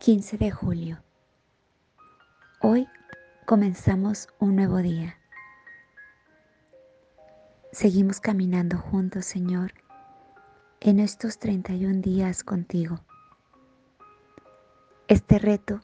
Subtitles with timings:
[0.00, 1.02] 15 de julio.
[2.62, 2.88] Hoy
[3.44, 5.18] comenzamos un nuevo día.
[7.70, 9.74] Seguimos caminando juntos, Señor,
[10.80, 13.04] en estos 31 días contigo.
[15.06, 15.82] Este reto,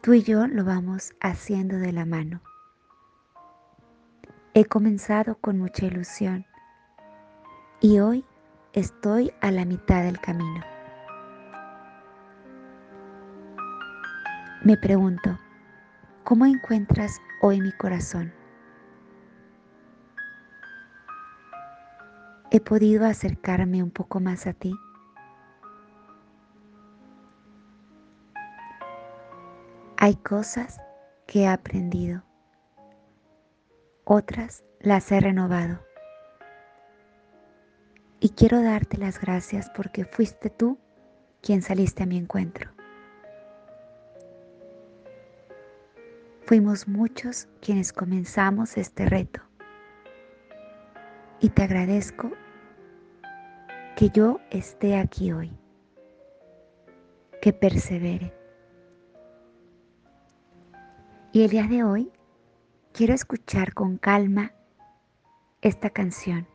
[0.00, 2.40] tú y yo lo vamos haciendo de la mano.
[4.54, 6.46] He comenzado con mucha ilusión
[7.80, 8.24] y hoy
[8.74, 10.73] estoy a la mitad del camino.
[14.64, 15.38] Me pregunto,
[16.22, 18.32] ¿cómo encuentras hoy mi corazón?
[22.50, 24.74] ¿He podido acercarme un poco más a ti?
[29.98, 30.80] Hay cosas
[31.26, 32.22] que he aprendido,
[34.04, 35.84] otras las he renovado.
[38.18, 40.78] Y quiero darte las gracias porque fuiste tú
[41.42, 42.70] quien saliste a mi encuentro.
[46.46, 49.40] Fuimos muchos quienes comenzamos este reto.
[51.40, 52.32] Y te agradezco
[53.96, 55.50] que yo esté aquí hoy,
[57.40, 58.34] que persevere.
[61.32, 62.12] Y el día de hoy
[62.92, 64.52] quiero escuchar con calma
[65.62, 66.46] esta canción.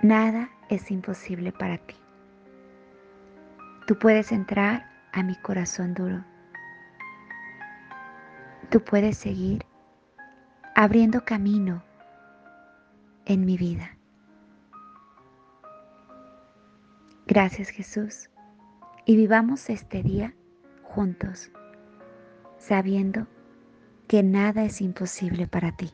[0.00, 1.96] Nada es imposible para ti.
[3.88, 6.24] Tú puedes entrar a mi corazón duro
[8.74, 9.64] tú puedes seguir
[10.74, 11.84] abriendo camino
[13.24, 13.96] en mi vida.
[17.28, 18.30] Gracias Jesús
[19.06, 20.34] y vivamos este día
[20.82, 21.52] juntos,
[22.58, 23.28] sabiendo
[24.08, 25.92] que nada es imposible para ti.